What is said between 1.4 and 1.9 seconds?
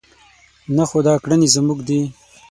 زموږ